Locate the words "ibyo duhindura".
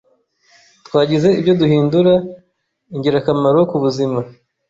1.39-2.13